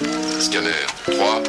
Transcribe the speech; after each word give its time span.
Scanner 0.00 0.72
3, 1.04 1.14
2, 1.14 1.20
1, 1.20 1.44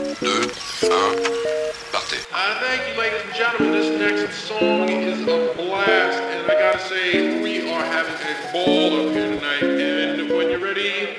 partez. 1.94 2.28
Uh, 2.34 2.60
thank 2.60 2.82
you, 2.86 3.00
ladies 3.00 3.22
and 3.24 3.34
gentlemen. 3.34 3.72
This 3.72 3.98
next 3.98 4.44
song 4.44 4.90
is 4.90 5.22
a 5.22 5.54
blast, 5.56 6.20
and 6.20 6.52
I 6.52 6.56
gotta 6.60 6.80
say, 6.80 7.42
we 7.42 7.72
are 7.72 7.86
having 7.86 8.14
a 8.14 8.52
ball 8.52 9.08
up 9.08 9.14
here 9.14 9.30
tonight. 9.30 9.64
And 9.64 10.30
when 10.32 10.50
you're 10.50 10.60
ready, 10.60 11.16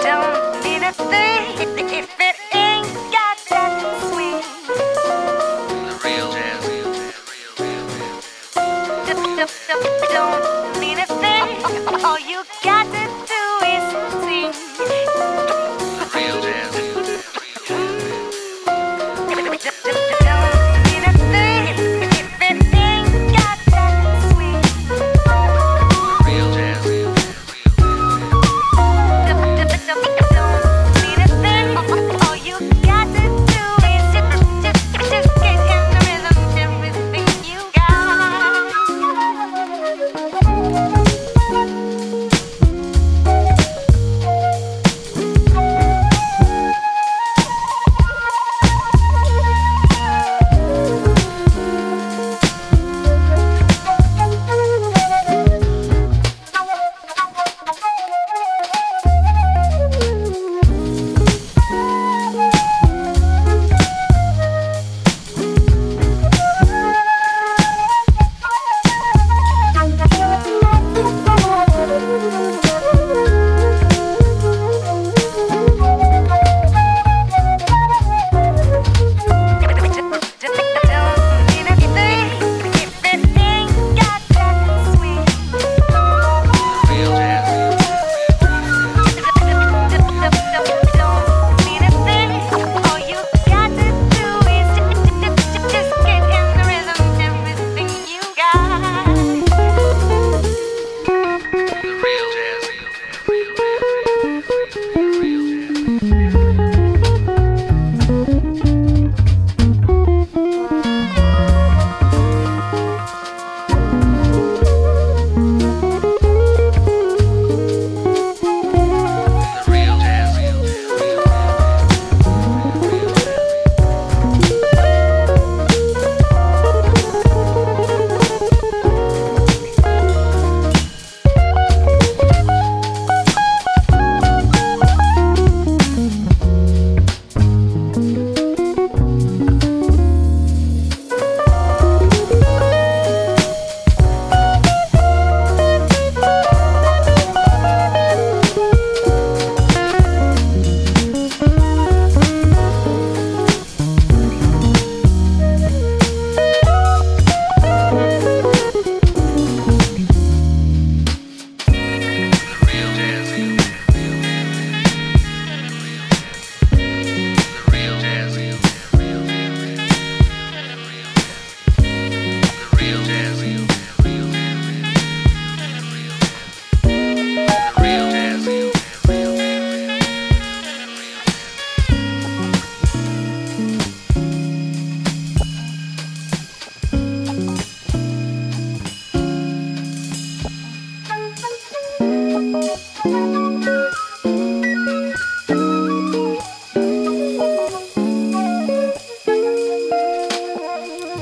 Don't 0.00 0.62
need 0.62 0.84
a 0.84 0.92
thing 0.92 1.58
if 1.90 2.20
it 2.20 2.47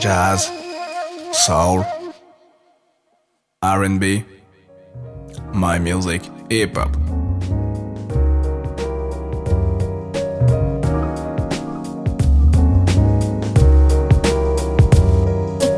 Jazz. 0.07 0.53
Soul. 1.33 1.85
R&B. 3.61 4.25
My 5.53 5.81
music, 5.81 6.23
hip 6.49 6.77
hop. 6.77 6.95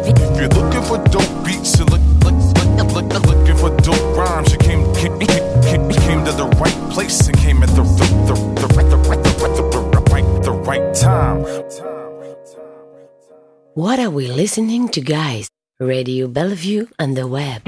If 0.05 0.37
you're 0.37 0.49
looking 0.51 0.83
for 0.83 0.99
dope 1.09 1.47
beats, 1.47 1.79
you 1.79 1.87
look, 1.87 2.03
look, 2.23 2.35
look, 2.53 2.93
look, 2.93 3.07
look, 3.15 3.27
looking 3.29 3.57
for 3.57 3.75
dope 3.79 4.15
rhymes. 4.15 4.53
You 4.53 4.59
came, 4.59 4.95
came, 4.95 5.19
came, 5.21 5.89
came 5.89 6.23
to 6.27 6.33
the 6.33 6.55
right 6.61 6.91
place 6.93 7.29
and 7.29 7.39
came 7.39 7.63
at 7.63 7.71
the 7.71 7.83
the, 7.83 8.08
What 13.79 14.01
are 14.01 14.11
we 14.11 14.27
listening 14.27 14.89
to, 14.89 15.01
guys? 15.01 15.49
Radio 15.79 16.27
Bellevue 16.27 16.87
and 16.99 17.17
the 17.17 17.29
web. 17.29 17.63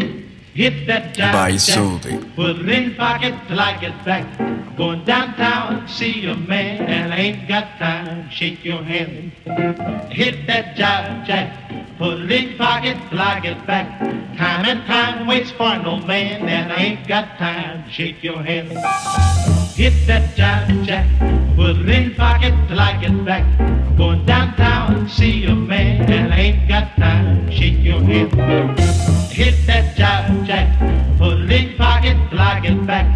Hit 0.55 0.89
that 0.89 1.15
jive 1.15 1.33
By 1.33 1.53
jack, 1.53 1.61
Sully. 1.61 2.19
Put 2.35 2.59
it 2.59 2.69
in 2.69 2.97
pocket 2.97 3.35
till 3.47 3.61
I 3.61 3.79
get 3.79 4.05
back. 4.05 4.27
Going 4.77 5.05
downtown, 5.05 5.87
see 5.87 6.27
a 6.27 6.35
man, 6.35 6.83
and 6.83 7.15
I 7.15 7.17
ain't 7.17 7.47
got 7.47 7.79
time. 7.79 8.29
Shake 8.29 8.65
your 8.65 8.83
hand. 8.83 9.31
Hit 10.11 10.49
that 10.49 10.75
job, 10.75 11.25
jack. 11.29 11.55
Put 11.97 12.23
it 12.23 12.33
in 12.33 12.59
pocket 12.59 12.99
till 13.09 13.21
I 13.21 13.39
get 13.39 13.65
back. 13.65 13.87
Time 14.37 14.67
and 14.67 14.85
time 14.87 15.29
waits 15.29 15.53
for 15.53 15.79
no 15.79 16.01
man, 16.01 16.49
and 16.49 16.73
I 16.73 16.77
ain't 16.91 17.07
got 17.07 17.39
time. 17.39 17.89
Shake 17.89 18.21
your 18.25 18.43
hand. 18.43 19.60
Hit 19.77 19.95
that 20.07 20.37
jive 20.37 20.85
jack, 20.85 21.07
put 21.57 21.77
it 21.77 21.89
in 21.89 22.15
pocket 22.15 22.53
till 22.69 22.79
I 22.79 23.01
get 23.01 23.25
back. 23.25 23.45
I'm 23.61 23.97
going 23.97 24.27
downtown, 24.27 25.09
see 25.09 25.47
a 25.47 25.55
man, 25.55 26.11
and 26.11 26.35
I 26.35 26.39
ain't 26.39 26.69
got 26.69 26.97
time. 26.97 27.51
Shake 27.51 27.79
your 27.79 28.01
head. 28.03 28.31
Hit 29.31 29.55
that 29.67 29.97
jive 29.97 30.47
jack, 30.47 30.69
put 31.19 31.41
it 31.41 31.51
in 31.51 31.77
pocket 31.79 32.17
till 32.29 32.41
I 32.41 32.61
get 32.61 32.87
back. 32.87 33.07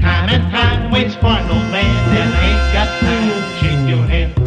Time 0.00 0.28
and 0.30 0.50
time 0.50 0.90
waits 0.90 1.14
for 1.14 1.22
no 1.22 1.58
man, 1.74 2.16
and 2.16 2.34
I 2.34 2.46
ain't 2.50 2.72
got 2.72 2.88
time. 3.00 3.60
Shake 3.60 3.88
your 3.88 4.06
head. 4.06 4.43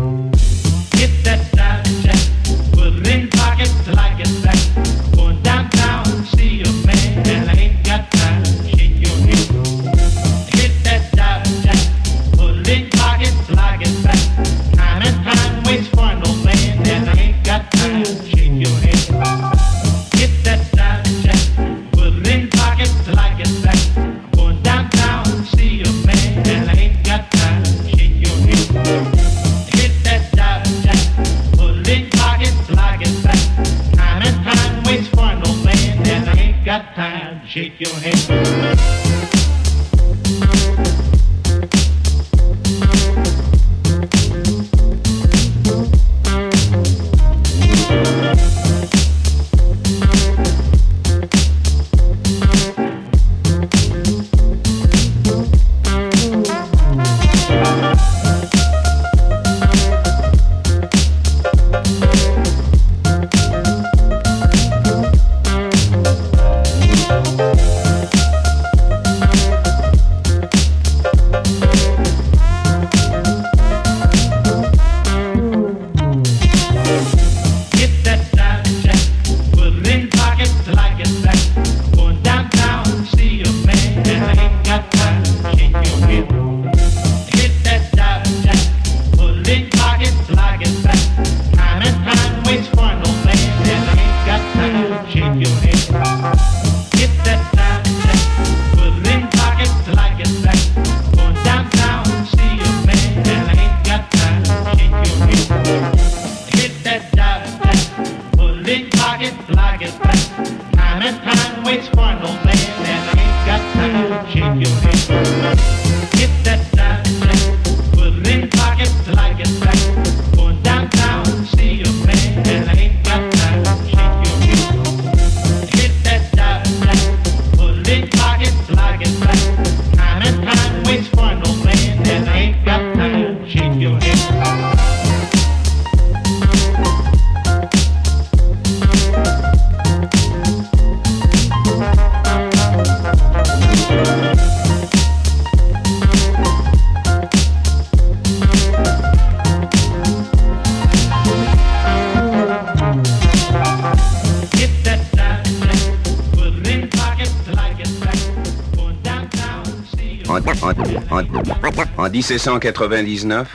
1799, 162.17 163.47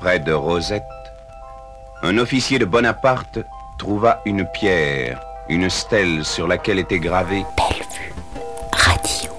près 0.00 0.18
de 0.18 0.32
Rosette, 0.32 0.82
un 2.02 2.18
officier 2.18 2.58
de 2.58 2.64
Bonaparte 2.64 3.38
trouva 3.78 4.20
une 4.26 4.44
pierre, 4.52 5.20
une 5.48 5.70
stèle 5.70 6.24
sur 6.24 6.48
laquelle 6.48 6.80
était 6.80 6.98
gravée 6.98 7.44
radio, 8.72 9.30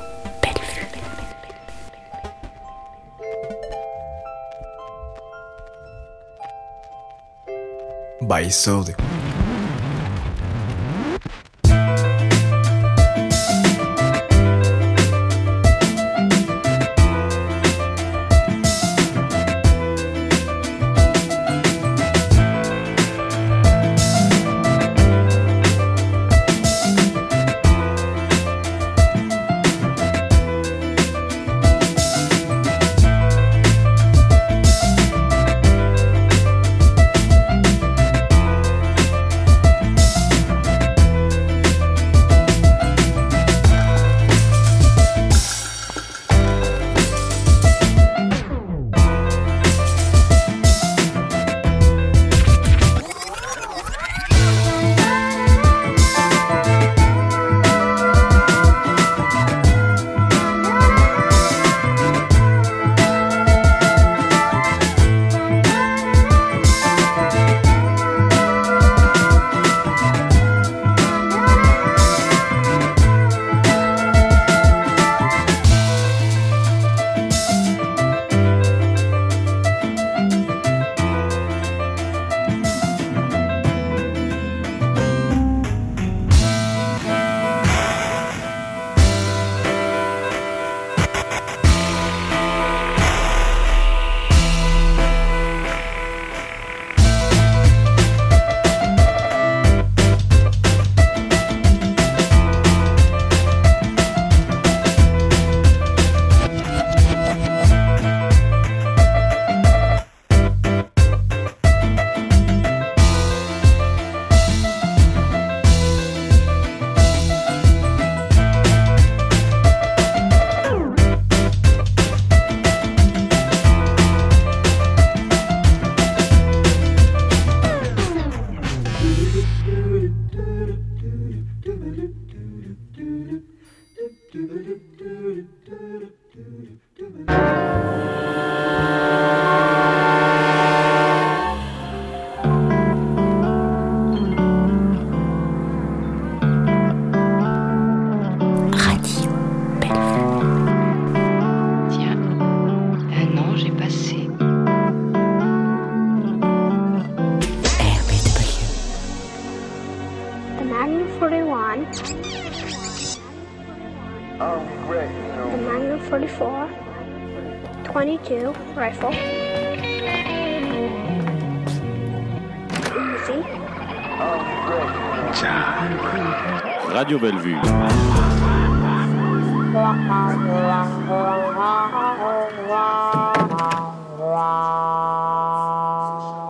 Radio 177.19 177.31
Bellevue. 177.31 177.59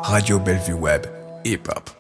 Radio 0.03 0.39
Bellevue 0.39 0.73
Web. 0.73 1.09
Hip 1.43 1.67
Hop. 1.69 1.98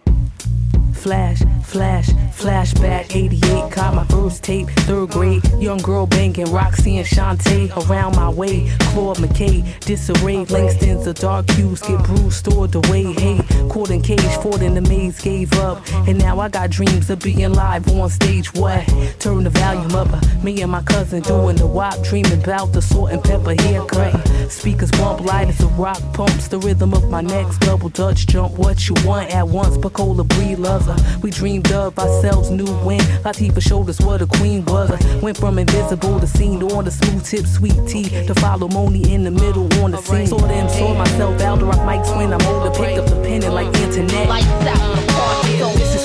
Flash, 0.99 1.41
flash, 1.63 2.09
flashback. 2.35 3.15
88, 3.15 3.71
caught 3.71 3.95
my 3.95 4.03
first 4.05 4.43
tape, 4.43 4.67
third 4.81 5.09
grade. 5.11 5.41
Young 5.59 5.77
girl 5.77 6.05
banging 6.05 6.51
Roxanne 6.51 7.05
Shanté 7.05 7.71
around 7.89 8.17
my 8.17 8.29
way. 8.29 8.69
Claude 8.91 9.17
McKay, 9.17 9.63
disarray. 9.79 10.43
Langston's 10.45 11.05
the 11.05 11.13
dark 11.13 11.47
cues 11.47 11.81
get 11.81 12.03
bruised, 12.03 12.33
stored 12.45 12.75
away. 12.75 13.03
Hey, 13.13 13.39
caught 13.69 13.91
in 13.91 14.01
cage, 14.01 14.19
fought 14.43 14.61
in 14.61 14.73
the 14.73 14.81
maze, 14.81 15.21
gave 15.21 15.53
up. 15.59 15.81
And 16.05 16.19
now 16.19 16.37
I 16.41 16.49
got 16.49 16.69
dreams 16.69 17.09
of 17.09 17.19
being 17.19 17.53
live 17.53 17.87
on 17.87 18.09
stage. 18.09 18.53
What? 18.53 18.85
Turn 19.19 19.45
the 19.45 19.51
volume 19.51 19.95
up. 19.95 20.11
uh, 20.11 20.19
Me 20.43 20.61
and 20.61 20.71
my 20.71 20.81
cousin 20.83 21.21
doing 21.21 21.55
the 21.55 21.65
wop, 21.67 22.03
dreaming 22.03 22.43
about 22.43 22.73
the 22.73 22.81
salt 22.81 23.11
and 23.11 23.23
pepper 23.23 23.55
haircut. 23.61 24.27
Speakers 24.51 24.91
bump 24.91 25.21
light 25.21 25.47
as 25.47 25.61
a 25.61 25.67
rock 25.67 26.01
pumps 26.13 26.49
the 26.49 26.59
rhythm 26.59 26.93
of 26.93 27.09
my 27.09 27.21
next 27.21 27.59
double 27.59 27.89
dutch 27.89 28.27
jump. 28.27 28.57
What 28.57 28.89
you 28.89 28.95
want 29.05 29.33
at 29.33 29.47
once, 29.47 29.77
Pacola 29.77 30.23
breed 30.25 30.59
loves 30.59 30.88
We 31.21 31.31
dreamed 31.31 31.71
of 31.71 31.97
ourselves, 31.97 32.49
new 32.49 32.67
when 32.85 32.99
Latifah 33.23 33.61
showed 33.61 33.89
us 33.89 33.99
what 33.99 34.21
a 34.21 34.27
queen 34.27 34.63
was. 34.65 34.91
I 34.91 35.19
went 35.19 35.37
from 35.37 35.59
invisible 35.59 36.19
to 36.19 36.27
seen 36.27 36.61
on 36.63 36.85
the 36.85 36.91
smooth 36.91 37.25
tip, 37.25 37.45
Sweet 37.45 37.75
Tee 37.87 38.09
to 38.27 38.33
follow 38.35 38.67
Monie 38.67 39.07
in 39.09 39.23
the 39.23 39.31
middle 39.31 39.71
on 39.83 39.91
the 39.91 39.97
scene. 39.97 40.27
Saw 40.27 40.37
them, 40.37 40.69
saw 40.69 40.93
myself, 40.93 41.41
out 41.41 41.61
rock 41.61 41.79
mics 41.79 42.15
when 42.15 42.33
I'm 42.33 42.41
older, 42.47 42.71
picked 42.71 42.99
up 42.99 43.07
the 43.07 43.21
pen 43.21 43.43
and 43.43 43.53
like 43.53 43.67
internet. 43.77 44.27
This 44.29 44.45
is 44.45 45.38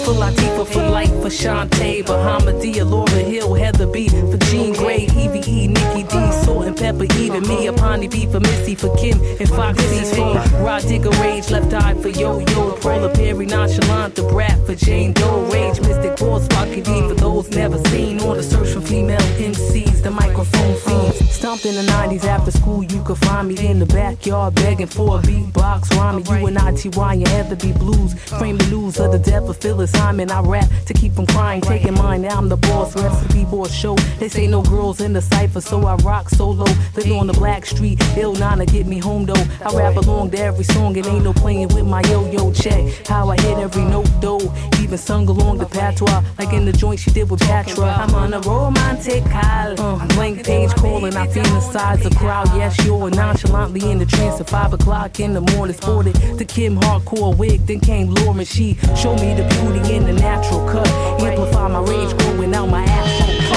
for 0.04 0.12
Latifah, 0.12 0.66
for 0.66 0.82
Lyte, 0.90 1.08
for 1.22 1.30
Shanté, 1.30 2.04
Bahamadia, 2.04 2.84
Lauryn 2.84 3.24
Hill, 3.24 3.54
Heather 3.54 3.86
B, 3.86 4.08
for 4.08 4.36
Jean 4.50 4.74
Grae, 4.74 5.08
EVE, 5.16 5.70
Nikki 5.70 6.02
D, 6.02 6.32
Salt-N-Pepa, 6.44 7.18
even 7.18 7.42
me, 7.48 7.66
Apani 7.66 8.10
B 8.10 8.26
for 8.26 8.40
Missy, 8.40 8.74
for 8.74 8.94
Kim 8.96 9.18
and 9.40 9.48
Foxy, 9.48 10.04
for 10.14 10.34
Rah 10.62 10.80
Digga 10.80 11.10
Rage, 11.22 11.50
Left 11.50 11.72
Eye 11.72 11.94
for 11.94 12.08
Yo 12.10 12.38
Yo, 12.38 12.76
Paula 12.76 13.12
Perry, 13.14 13.46
Nonchalant, 13.46 14.14
the 14.14 14.22
Brat 14.24 14.58
for 14.66 14.74
Jane 14.74 15.12
Doe, 15.14 15.50
Rage, 15.50 15.80
Mystic 15.80 16.16
Boss, 16.16 16.44
Sparky 16.44 16.82
D 16.82 17.00
for 17.08 17.14
those 17.14 17.48
never 17.50 17.78
seen, 17.88 18.20
on 18.20 18.36
the 18.36 18.42
search 18.42 18.74
for 18.74 18.82
female 18.82 19.18
MCs, 19.38 20.02
the 20.02 20.10
microphone 20.10 20.76
fiends. 20.76 21.30
Stomped 21.30 21.64
in 21.64 21.74
the 21.74 21.92
90s 21.92 22.24
after 22.24 22.50
school, 22.50 22.84
you 22.84 23.02
could 23.04 23.18
find 23.18 23.48
me 23.48 23.66
in 23.66 23.78
the 23.78 23.86
backyard 23.86 24.54
begging 24.54 24.86
for 24.86 25.18
a 25.18 25.22
beatbox 25.22 25.90
rhyming. 25.96 26.26
You 26.26 26.46
and 26.46 26.58
ITY 26.58 27.14
and 27.14 27.28
Heather 27.28 27.56
B 27.56 27.72
Blues, 27.72 28.14
frame 28.38 28.58
the 28.58 28.66
news 28.66 28.98
of 29.00 29.12
the 29.12 29.18
death 29.18 29.48
of 29.48 29.56
Phyllis 29.56 29.93
Hyman. 29.96 30.30
I 30.30 30.40
rap 30.40 30.68
to 30.86 30.94
keep 30.94 31.14
from 31.14 31.26
crying, 31.26 31.60
taking 31.60 31.94
mine. 31.94 32.22
Now 32.22 32.38
I'm 32.38 32.48
the 32.48 32.56
boss, 32.56 32.94
recipe 32.96 33.44
board 33.44 33.70
show. 33.70 33.94
They 34.18 34.28
say 34.28 34.46
no 34.46 34.62
girls 34.62 35.00
in 35.00 35.12
the 35.12 35.22
cipher, 35.22 35.60
so 35.60 35.86
I 35.86 35.94
rock 35.96 36.28
solo. 36.28 36.66
Living 36.96 37.12
on 37.12 37.26
the 37.26 37.32
black 37.32 37.66
street, 37.66 38.00
Ill 38.16 38.34
Na 38.34 38.54
Na 38.54 38.64
get 38.64 38.86
me 38.86 38.98
home 38.98 39.24
though. 39.26 39.44
I 39.64 39.74
rap 39.74 39.96
along 39.96 40.30
to 40.32 40.38
every 40.38 40.64
song, 40.64 40.96
it 40.96 41.06
ain't 41.06 41.24
no 41.24 41.32
playing 41.32 41.68
with 41.68 41.86
my 41.86 42.02
yo 42.08 42.30
yo 42.30 42.52
check. 42.52 43.06
How 43.06 43.28
I 43.30 43.36
hit 43.40 43.58
every 43.58 43.84
note 43.84 44.10
though, 44.20 44.52
even 44.80 44.98
sung 44.98 45.28
along 45.28 45.58
the 45.58 45.66
patois, 45.66 46.22
like 46.38 46.52
in 46.52 46.64
the 46.64 46.72
joint 46.72 47.00
she 47.00 47.10
did 47.10 47.30
with 47.30 47.40
Patra. 47.40 47.84
I'm 47.84 48.14
on 48.14 48.34
a 48.34 48.40
romantic 48.40 49.22
high, 49.24 49.74
uh, 49.78 50.06
blank 50.08 50.44
page 50.44 50.70
calling, 50.74 51.16
I 51.16 51.26
feel 51.26 51.46
inside 51.54 52.00
the 52.00 52.10
crowd. 52.10 52.48
Yes, 52.54 52.76
you're 52.84 53.10
nonchalantly 53.10 53.90
in 53.90 53.98
the 53.98 54.06
trance 54.06 54.40
at 54.40 54.48
five 54.48 54.72
o'clock 54.72 55.20
in 55.20 55.34
the 55.34 55.40
morning. 55.40 55.76
Sported 55.76 56.14
the 56.38 56.44
Kim 56.44 56.76
hardcore 56.76 57.36
wig, 57.36 57.66
then 57.66 57.80
came 57.80 58.08
Lauryn. 58.08 58.46
She 58.46 58.74
showed 58.96 59.20
me 59.20 59.34
the 59.34 59.44
beauty 59.48 59.83
in 59.90 60.04
the 60.04 60.12
natural 60.12 60.66
cut, 60.68 60.88
amplify 61.20 61.68
my 61.68 61.80
rage, 61.80 62.16
growing 62.18 62.54
out 62.54 62.66
my 62.66 62.84
afro 62.84 63.53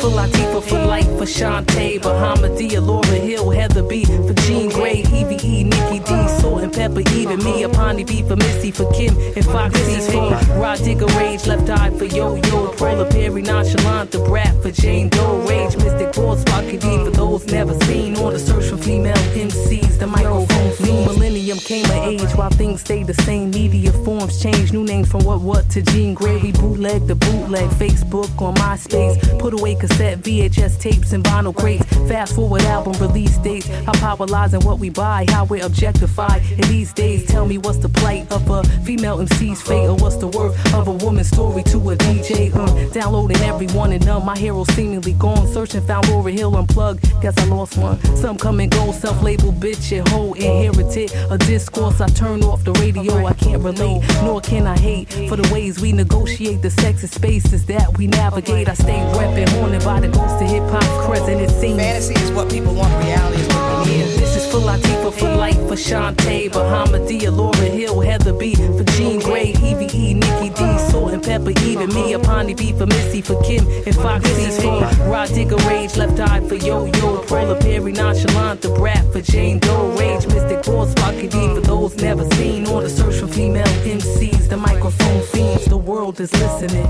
for 0.00 0.08
Latifah, 0.08 0.62
for 0.62 0.78
Lyte, 0.86 1.04
for 1.18 1.26
Shanté, 1.26 2.00
Bahamadia, 2.00 2.80
Lauryn 2.80 3.22
Hill, 3.22 3.50
Heather 3.50 3.82
B, 3.82 4.04
for 4.04 4.34
Jean 4.46 4.70
Grae, 4.70 5.04
EVE, 5.12 5.66
Nikki 5.66 5.98
D, 5.98 6.28
Salt-N-Pepa, 6.40 7.12
even 7.14 7.38
me, 7.44 7.62
Apani 7.64 8.06
B 8.06 8.22
for 8.22 8.36
Missy, 8.36 8.70
for 8.70 8.90
Kim 8.92 9.14
and 9.36 9.44
Foxy, 9.44 10.00
for 10.10 10.30
Rah 10.58 10.76
Digga 10.76 11.06
Rage, 11.18 11.46
Left 11.46 11.68
Eye 11.68 11.90
for 11.90 12.06
Yo 12.06 12.34
Yo, 12.34 12.72
Paula 12.72 13.08
Perry, 13.10 13.42
Nonchalant, 13.42 14.10
the 14.10 14.18
Brat 14.20 14.54
for 14.62 14.70
Jane 14.70 15.10
Doe, 15.10 15.46
Rage, 15.46 15.76
Mystic 15.76 16.12
Boss, 16.14 16.40
Sparky 16.40 16.78
D 16.78 17.04
for 17.04 17.10
those 17.10 17.44
never 17.46 17.74
seen, 17.84 18.16
on 18.16 18.32
the 18.32 18.38
search 18.38 18.70
for 18.70 18.78
female 18.78 19.14
MCs, 19.34 19.98
the 19.98 20.06
microphone 20.06 20.72
fiend. 20.72 21.06
Millennium 21.06 21.58
came 21.58 21.84
of 21.84 21.90
age 22.06 22.30
while 22.36 22.50
things 22.50 22.80
stayed 22.80 23.06
the 23.06 23.14
same. 23.22 23.50
Media 23.50 23.92
forms 24.04 24.40
changed, 24.42 24.72
new 24.72 24.84
names 24.84 25.10
from 25.10 25.24
what 25.24 25.40
what 25.40 25.68
to 25.70 25.82
Jean 25.82 26.14
Grae. 26.16 26.42
We 26.42 26.52
bootleg 26.52 27.06
the 27.06 27.16
bootleg, 27.16 27.68
Facebook 27.70 28.40
on 28.40 28.54
MySpace. 28.54 29.38
Put 29.38 29.52
away 29.52 29.74
cassette, 29.90 30.18
VHS 30.20 30.80
tapes, 30.80 31.12
and 31.12 31.24
vinyl 31.24 31.54
crates. 31.54 31.84
Fast 32.08 32.34
forward 32.34 32.62
album 32.62 32.92
release 33.00 33.36
dates. 33.38 33.68
How 33.68 33.92
paralyzing 33.92 34.60
what 34.60 34.78
we 34.78 34.90
buy, 34.90 35.26
how 35.28 35.44
we're 35.44 35.64
objectified. 35.64 36.42
In 36.52 36.68
these 36.68 36.92
days, 36.92 37.26
tell 37.26 37.46
me 37.46 37.58
what's 37.58 37.78
the 37.78 37.88
plight 37.88 38.30
of 38.32 38.48
a 38.50 38.62
female 38.84 39.20
MC's 39.20 39.62
fate, 39.62 39.86
or 39.86 39.96
what's 39.96 40.16
the 40.16 40.28
worth 40.28 40.74
of 40.74 40.88
a 40.88 40.92
woman's 40.92 41.28
story 41.28 41.62
to 41.64 41.78
a 41.90 41.96
DJ. 41.96 42.54
Uh, 42.54 42.92
downloading 42.92 43.38
every 43.38 43.66
one 43.68 43.92
and 43.92 44.04
none. 44.04 44.24
My 44.24 44.36
hero 44.36 44.64
seemingly 44.64 45.12
gone. 45.14 45.46
Searching, 45.48 45.82
found 45.82 46.06
Lauryn 46.06 46.32
Hill 46.32 46.56
unplugged. 46.56 47.02
Guess 47.20 47.38
I 47.38 47.44
lost 47.46 47.76
one. 47.76 47.98
Some 48.16 48.36
come 48.38 48.60
and 48.60 48.70
go, 48.70 48.92
self-labeled 48.92 49.60
bitch 49.60 49.96
and 49.96 50.06
hoe 50.08 50.32
inherited 50.34 51.12
a 51.30 51.38
discourse. 51.38 52.00
I 52.00 52.08
turn 52.08 52.42
off 52.42 52.64
the 52.64 52.72
radio. 52.74 53.26
I 53.26 53.34
can't 53.34 53.62
relate, 53.62 54.02
nor 54.22 54.40
can 54.40 54.66
I 54.66 54.78
hate 54.78 55.12
for 55.28 55.36
the 55.36 55.48
ways 55.52 55.80
we 55.80 55.92
negotiate 55.92 56.62
the 56.62 56.70
sexy 56.70 57.06
spaces 57.06 57.66
that 57.66 57.96
we 57.98 58.06
navigate. 58.06 58.68
I 58.68 58.74
stay 58.74 58.98
repping, 59.14 59.48
haunted 59.50 59.79
by 59.84 60.00
the 60.00 60.08
ghost 60.08 60.42
of 60.42 60.48
hip 60.48 60.62
hop 60.64 60.82
crescent. 61.04 61.40
It 61.40 61.50
seems 61.50 61.78
Fantasy 61.80 62.14
is 62.14 62.32
what 62.32 62.50
people 62.50 62.74
want, 62.74 62.92
reality 63.04 63.40
is 63.40 63.48
what 63.48 63.86
we 63.86 63.92
yeah, 63.92 64.04
need. 64.04 64.18
this 64.18 64.36
is 64.36 64.50
for 64.50 64.58
Latifah, 64.58 65.12
for 65.12 65.34
Lyte, 65.36 65.56
for 65.68 65.76
Shanté, 65.76 66.50
Bahamadia, 66.50 67.30
Lauryn 67.30 67.72
Hill, 67.72 68.00
Heather 68.00 68.32
B, 68.32 68.54
for 68.54 68.84
Jean 68.96 69.20
Grae, 69.20 69.54
EVE, 69.62 70.16
Nikki 70.16 70.48
D, 70.50 70.78
Salt-N-Pepa, 70.90 71.62
even 71.62 71.88
me, 71.88 72.12
Apani 72.12 72.56
B 72.56 72.72
for 72.72 72.86
Missy, 72.86 73.22
for 73.22 73.40
Kim 73.42 73.66
and 73.86 73.94
Foxy, 73.96 74.50
for 74.60 74.80
Rah 75.10 75.26
Digga 75.26 75.58
Rage, 75.68 75.96
Left 75.96 76.18
Eye 76.20 76.40
for 76.48 76.56
Yo 76.56 76.84
Yo, 76.84 77.22
Paula 77.24 77.58
Perry, 77.60 77.92
Nonchalant, 77.92 78.60
the 78.60 78.68
Brat 78.70 79.04
for 79.12 79.20
Jane 79.20 79.58
Doe, 79.58 79.96
Rage, 79.98 80.26
Mystic 80.26 80.62
Boss, 80.64 80.90
Sparky 80.92 81.28
D 81.28 81.54
for 81.54 81.60
those 81.60 81.96
never 81.96 82.28
seen, 82.34 82.66
on 82.68 82.82
the 82.82 82.90
search 82.90 83.16
for 83.20 83.28
female 83.28 83.66
MCs, 83.84 84.48
the 84.48 84.56
microphone 84.56 85.22
fiends, 85.22 85.64
the 85.66 85.76
world 85.76 86.20
is 86.20 86.32
listening. 86.32 86.88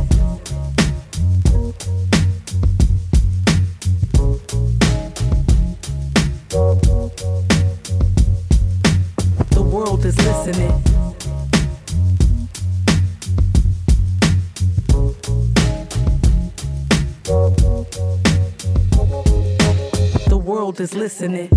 Listening. 21.10 21.48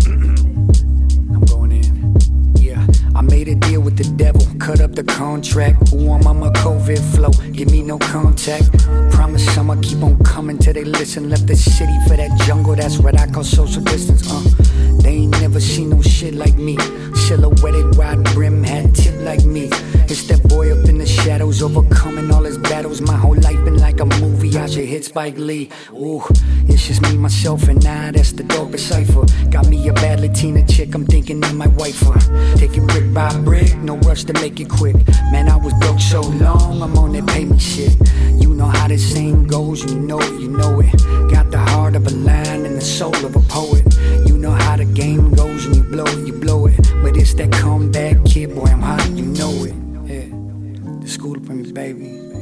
I 3.16 3.20
made 3.20 3.46
a 3.46 3.54
deal 3.54 3.80
with 3.80 3.96
the 3.96 4.04
devil, 4.16 4.44
cut 4.58 4.80
up 4.80 4.96
the 4.96 5.04
contract. 5.04 5.90
Who 5.90 6.10
I'm 6.10 6.26
on 6.26 6.40
my 6.40 6.50
COVID 6.50 6.98
flow, 7.14 7.30
give 7.52 7.70
me 7.70 7.80
no 7.80 7.96
contact. 7.98 8.76
Promise 9.12 9.56
I'ma 9.56 9.76
keep 9.80 10.02
on 10.02 10.18
coming 10.24 10.58
till 10.58 10.74
they 10.74 10.82
listen. 10.82 11.30
Left 11.30 11.46
the 11.46 11.54
city 11.54 11.96
for 12.08 12.16
that 12.16 12.36
jungle, 12.40 12.74
that's 12.74 12.98
what 12.98 13.18
I 13.18 13.28
call 13.28 13.44
social 13.44 13.82
distance. 13.82 14.28
Uh, 14.28 14.42
they 15.00 15.10
ain't 15.10 15.40
never 15.40 15.60
seen 15.60 15.90
no 15.90 16.02
shit 16.02 16.34
like 16.34 16.56
me. 16.56 16.76
Silhouetted, 17.14 17.96
wide 17.96 18.24
brim, 18.34 18.64
hat 18.64 18.94
tip 18.94 19.14
like 19.20 19.44
me. 19.44 19.68
It's 20.10 20.26
that 20.26 20.42
boy 20.48 20.72
up 20.72 20.88
in 20.88 20.98
the 20.98 21.06
shadows, 21.06 21.62
overcoming 21.62 22.32
all 22.32 22.42
his 22.42 22.58
battles. 22.58 23.00
My 23.00 23.16
whole 23.16 23.36
movie, 24.84 24.92
I 24.92 24.92
should 24.92 24.92
hit 24.92 25.04
Spike 25.04 25.38
Lee. 25.38 25.70
Ooh, 25.92 26.22
it's 26.68 26.86
just 26.86 27.02
me, 27.02 27.16
myself, 27.16 27.68
and 27.68 27.84
I, 27.84 28.10
that's 28.12 28.32
the 28.32 28.44
dog 28.44 28.76
cipher. 28.78 29.24
Got 29.50 29.68
me 29.68 29.88
a 29.88 29.92
bad 29.92 30.20
Latina 30.20 30.66
chick, 30.66 30.94
I'm 30.94 31.06
thinking 31.06 31.42
I 31.44 31.52
might 31.52 31.72
wife 31.72 32.00
her. 32.02 32.56
Take 32.56 32.76
it 32.76 32.86
brick 32.86 33.12
by 33.12 33.30
brick, 33.42 33.76
no 33.78 33.96
rush 33.98 34.24
to 34.24 34.32
make 34.34 34.60
it 34.60 34.68
quick. 34.68 34.96
Man, 35.32 35.48
I 35.48 35.56
was 35.56 35.74
broke 35.80 36.00
so 36.00 36.20
long, 36.20 36.82
I'm 36.82 36.96
on 36.98 37.12
that 37.12 37.26
payment 37.26 37.60
shit. 37.60 37.96
You 38.40 38.54
know 38.54 38.66
how 38.66 38.88
this 38.88 39.12
saying 39.12 39.46
goes, 39.46 39.84
you 39.84 39.98
know 39.98 40.20
it, 40.20 40.40
you 40.40 40.48
know 40.48 40.80
it. 40.80 40.92
Got 41.30 41.50
the 41.50 41.58
heart 41.58 41.96
of 41.96 42.06
a 42.06 42.10
lion 42.10 42.66
and 42.66 42.76
the 42.76 42.80
soul 42.80 43.14
of 43.24 43.36
a 43.36 43.40
poet. 43.40 43.84
You 44.26 44.36
know 44.36 44.52
how 44.52 44.76
the 44.76 44.84
game 44.84 45.34
goes, 45.34 45.66
and 45.66 45.76
you 45.76 45.82
blow 45.82 46.06
it, 46.06 46.26
you 46.26 46.32
blow 46.32 46.66
it. 46.66 46.76
But 47.02 47.16
it's 47.16 47.34
that 47.34 47.52
comeback 47.52 48.24
kid, 48.24 48.54
boy, 48.54 48.66
I'm 48.66 48.80
hot, 48.80 49.10
you 49.10 49.24
know 49.24 49.64
it. 49.64 49.74
Yeah, 50.06 50.28
the 51.00 51.08
school 51.08 51.36
in 51.36 51.62
me, 51.62 51.72
baby. 51.72 52.33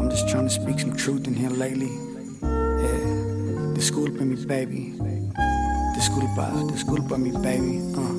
I'm 0.00 0.08
just 0.08 0.30
trying 0.30 0.44
to 0.44 0.50
speak 0.50 0.80
some 0.80 0.96
truth 0.96 1.26
in 1.26 1.34
here 1.34 1.50
lately. 1.50 1.92
Yeah, 2.40 3.76
Disculpa 3.76 4.24
mi 4.24 4.34
baby. 4.46 4.94
Disculpa, 5.94 6.46
disculpa 6.72 7.18
mi 7.20 7.30
baby. 7.32 7.84
Uh. 7.92 8.16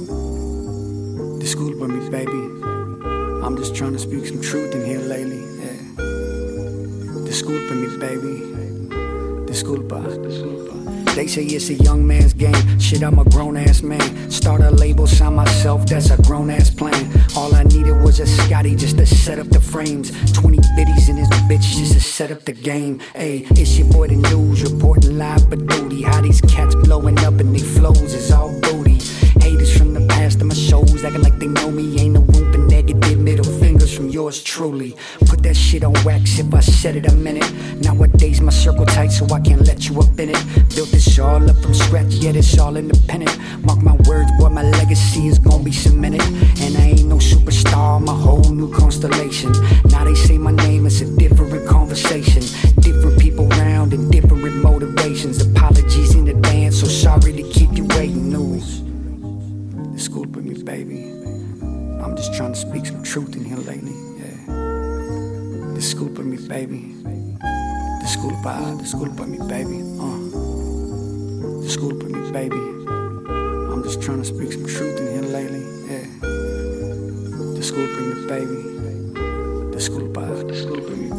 Disculpa 1.42 1.90
mi 1.90 2.08
baby. 2.12 2.44
I'm 3.44 3.58
just 3.58 3.74
trying 3.76 3.94
to 3.94 4.00
speak 4.00 4.28
some 4.28 4.42
truth 4.42 4.76
in 4.76 4.86
here 4.86 5.00
lately. 5.00 5.42
Yeah. 5.58 6.06
Disculpa 7.26 7.74
mi 7.74 7.98
baby. 7.98 8.51
Disculpa. 9.52 10.00
They 11.14 11.28
say 11.28 11.44
it's 11.44 11.68
a 11.70 11.74
young 11.74 12.08
man's 12.08 12.32
game. 12.32 12.80
Shit, 12.80 13.04
I'm 13.04 13.20
a 13.20 13.26
grown 13.26 13.58
ass 13.58 13.82
man. 13.82 14.32
Start 14.32 14.62
a 14.62 14.72
label, 14.72 15.06
sign 15.08 15.36
myself, 15.36 15.86
that's 15.86 16.10
a 16.10 16.16
grown 16.22 16.50
ass 16.50 16.70
plan. 16.70 17.06
All 17.36 17.54
I 17.54 17.64
needed 17.64 18.02
was 18.02 18.22
a 18.22 18.26
Scotty 18.26 18.78
just 18.78 18.98
to 18.98 19.06
set 19.06 19.40
up 19.40 19.50
the 19.50 19.60
frames. 19.60 20.10
20 20.32 20.58
biddies 20.78 21.10
in 21.10 21.18
his 21.18 21.28
bitch 21.50 21.64
just 21.78 21.92
to 21.92 22.00
set 22.00 22.32
up 22.32 22.46
the 22.46 22.54
game. 22.54 23.02
Hey, 23.14 23.40
it's 23.52 23.78
your 23.78 23.92
boy 23.92 24.08
the 24.08 24.16
Nues 24.16 24.64
reporting 24.64 25.18
live 25.18 25.50
but 25.50 25.68
duty. 25.68 26.04
How 26.04 26.22
these 26.22 26.40
cats 26.40 26.74
blowing 26.76 27.20
up 27.20 27.38
and 27.42 27.54
they 27.54 27.60
flows 27.60 28.14
is 28.14 28.32
all 28.32 28.58
booty. 28.62 29.00
Haters 29.42 29.78
from 29.78 29.94
the 29.94 30.08
past 30.08 30.40
of 30.40 30.48
my 30.48 30.56
shows 30.56 31.04
acting 31.04 31.24
like 31.24 31.38
they 31.40 31.48
know 31.48 31.72
me. 31.72 32.00
Ain't 32.00 32.14
no 32.14 32.22
room 32.22 32.54
for 32.54 32.58
negative 32.58 33.20
middle 33.20 33.51
from 34.02 34.10
yours 34.10 34.42
truly. 34.42 34.96
Put 35.28 35.44
that 35.44 35.56
shit 35.56 35.84
on 35.84 35.94
wax 36.04 36.40
if 36.40 36.52
I 36.54 36.60
said 36.60 36.96
it 36.96 37.06
a 37.06 37.14
minute. 37.14 37.48
Nowadays 37.82 38.42
my 38.42 38.52
circle 38.52 38.86
tight 38.86 39.12
so 39.12 39.26
I 39.26 39.40
can't 39.40 39.62
let 39.62 39.88
you 39.88 40.00
up 40.00 40.20
in 40.20 40.30
it. 40.30 40.42
Built 40.76 40.90
this 40.90 41.20
all 41.20 41.50
up 41.50 41.58
from 41.62 41.74
scratch, 41.76 42.14
yet 42.16 42.36
it's 42.36 42.58
all 42.58 42.76
independent. 42.78 43.38
Mark 43.64 43.84
my 43.84 43.96
words, 44.10 44.32
boy, 44.40 44.50
my 44.50 44.64
legacy 44.64 45.28
is 45.28 45.38
gonna 45.38 45.64
be 45.64 45.72
cemented. 45.72 46.24
And 46.64 46.78
I 46.78 46.86
ain't 46.98 47.06
no 47.06 47.18
superstar, 47.18 47.98
I'm 47.98 48.08
a 48.08 48.14
whole 48.14 48.50
new 48.50 48.74
constellation. 48.74 49.52
Now 49.86 50.04
they 50.06 50.16
say 50.16 50.38
my 50.40 50.52
name, 50.52 50.88
it's 50.88 51.02
a 51.02 51.18
different 51.18 51.68
conversation. 51.68 52.42
Different 52.82 53.20
people 53.20 53.48
round 53.50 53.94
and 53.94 54.12
different 54.12 54.56
motivations. 54.64 55.42
Apologies 55.46 56.16
in 56.16 56.28
advance, 56.28 56.80
so 56.80 56.88
sorry 56.88 57.34
to 57.34 57.44
keep 57.44 57.78
you 57.78 57.86
waiting. 57.96 58.32
Nues. 58.32 58.82
Disculpa 59.94 60.42
me, 60.42 60.64
baby. 60.64 61.31
Just 62.22 62.36
trying 62.36 62.54
to 62.54 62.60
speak 62.60 62.86
some 62.86 63.02
truth 63.02 63.36
in 63.36 63.44
here 63.44 63.58
lately. 63.58 63.98
Yeah. 64.22 64.54
Disculpa 65.74 66.24
me, 66.24 66.38
baby. 66.48 66.94
Disculpa, 68.04 68.78
disculpa 68.78 69.26
me, 69.26 69.40
baby. 69.50 69.82
Uh. 69.98 70.22
Disculpa 71.66 72.06
me, 72.06 72.32
baby. 72.32 72.62
I'm 73.74 73.82
just 73.82 74.04
trying 74.04 74.22
to 74.22 74.26
speak 74.26 74.52
some 74.52 74.68
truth 74.68 75.00
in 75.02 75.08
here 75.14 75.32
lately. 75.34 75.66
Yeah. 75.90 76.06
Disculpa 77.58 78.00
me, 78.06 78.28
baby. 78.28 78.62
The 79.74 79.78
Disculpa, 79.78 80.44
disculpa 80.46 80.92
me, 80.96 81.10
baby. 81.10 81.10
Uh. 81.10 81.11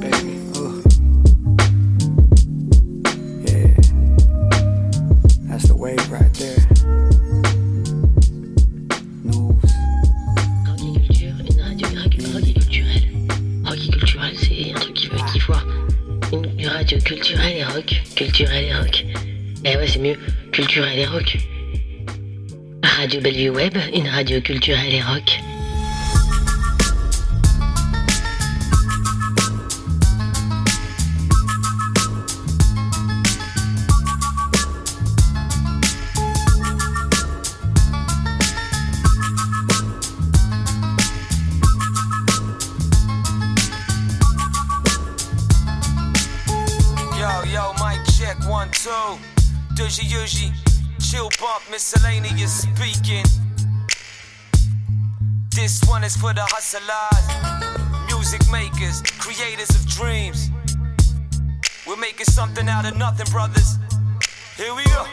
Bellevue 23.23 23.51
Web, 23.51 23.79
une 23.95 24.09
radio 24.09 24.41
culturelle 24.41 24.95
et 24.95 25.01
rock. 25.01 25.52
Miscellaneous 51.93 52.63
speaking. 52.63 53.25
This 55.55 55.83
one 55.87 56.05
is 56.05 56.17
for 56.17 56.33
the 56.33 56.43
hustlers, 56.43 57.27
music 58.07 58.41
makers, 58.51 59.03
creators 59.19 59.71
of 59.71 59.87
dreams. 59.87 60.51
We're 61.87 61.97
making 61.97 62.27
something 62.27 62.69
out 62.69 62.87
of 62.87 62.97
nothing, 62.97 63.27
brothers. 63.31 63.79
Here 64.57 64.75
we 64.75 64.85
go. 64.85 65.05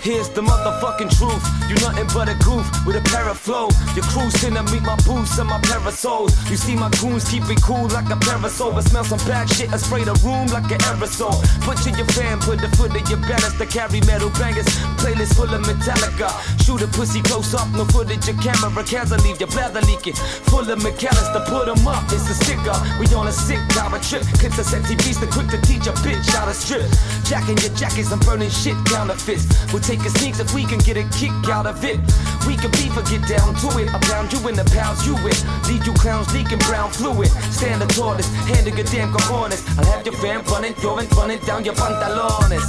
Here's 0.00 0.28
the 0.30 0.42
motherfucking 0.42 1.16
truth. 1.18 1.59
You 1.70 1.78
nothing 1.86 2.10
but 2.10 2.26
a 2.26 2.34
goof 2.42 2.66
with 2.82 2.98
a 2.98 3.04
pair 3.14 3.28
of 3.30 3.38
flow. 3.38 3.70
Your 3.94 4.02
cruising 4.10 4.58
to 4.58 4.62
meet 4.74 4.82
my 4.82 4.98
boots 5.06 5.38
and 5.38 5.46
my 5.46 5.62
parasols. 5.62 6.34
You 6.50 6.56
see 6.56 6.74
my 6.74 6.90
goons 6.98 7.30
keep 7.30 7.46
it 7.46 7.62
cool 7.62 7.86
like 7.94 8.10
a 8.10 8.18
parasol. 8.18 8.72
But 8.74 8.90
smell 8.90 9.04
some 9.04 9.22
bad 9.22 9.46
shit, 9.48 9.72
I 9.72 9.76
spray 9.76 10.02
the 10.02 10.18
room 10.26 10.50
like 10.50 10.66
an 10.66 10.82
aerosol. 10.90 11.38
Butcher 11.62 11.94
your 11.94 12.10
fan, 12.10 12.40
put 12.42 12.58
the 12.58 12.66
foot 12.74 12.90
in 12.98 13.06
your 13.06 13.22
balance 13.22 13.54
to 13.54 13.66
carry 13.70 14.02
metal 14.02 14.34
bangers. 14.34 14.66
Playlist 14.98 15.38
full 15.38 15.46
of 15.46 15.62
Metallica. 15.62 16.34
Shoot 16.58 16.82
a 16.82 16.88
pussy 16.90 17.22
close 17.22 17.54
up, 17.54 17.70
no 17.70 17.84
footage. 17.84 18.26
Your 18.26 18.34
camera 18.42 18.82
can't 18.82 19.06
leave 19.22 19.38
your 19.38 19.50
bladder 19.54 19.86
leaking. 19.86 20.18
Full 20.50 20.66
of 20.66 20.78
McAllister, 20.82 21.46
put 21.46 21.70
'em 21.70 21.86
up. 21.86 22.02
It's 22.10 22.26
a 22.26 22.34
sticker. 22.34 22.74
We 22.98 23.06
on 23.14 23.28
a 23.28 23.32
sick 23.32 23.62
power 23.70 24.00
trip. 24.02 24.26
Kids 24.42 24.58
are 24.58 24.66
set 24.66 24.82
TVs, 24.90 25.20
the 25.22 25.28
quick 25.30 25.46
to 25.54 25.58
teach 25.62 25.86
a 25.86 25.94
bitch 26.02 26.26
how 26.34 26.46
to 26.46 26.54
strip. 26.54 26.90
Jacking 27.30 27.58
your 27.62 27.70
jackets, 27.78 28.10
I'm 28.10 28.18
burning 28.26 28.50
shit 28.50 28.74
counterfeits. 28.90 29.46
We'll 29.70 29.86
take 29.86 30.02
a 30.02 30.10
sneaks 30.10 30.40
if 30.40 30.52
we 30.52 30.66
can 30.66 30.78
get 30.82 30.96
a 30.96 31.06
kick 31.14 31.30
out 31.46 31.59
of 31.66 31.84
it. 31.84 32.00
We 32.46 32.56
can 32.56 32.70
beef 32.72 32.96
or 32.96 33.02
get 33.02 33.26
down 33.28 33.54
to 33.54 33.68
it. 33.78 33.92
I 33.92 33.98
pound 34.08 34.32
you 34.32 34.40
in 34.48 34.54
the 34.54 34.64
pounds 34.72 35.06
you 35.06 35.14
with. 35.24 35.40
Lead 35.68 35.86
you 35.86 35.92
clowns 35.94 36.32
leaking 36.32 36.58
brown 36.60 36.90
fluid. 36.90 37.28
Stand 37.52 37.82
the 37.82 37.86
tallest, 37.86 38.32
handle 38.48 38.74
your 38.74 38.86
damn 38.86 39.12
cojones. 39.12 39.60
I'll 39.78 39.84
have 39.92 40.04
your 40.06 40.14
fam 40.16 40.44
running, 40.44 40.74
throwing, 40.74 41.08
running 41.10 41.38
down 41.40 41.64
your 41.64 41.74
pantalones. 41.74 42.64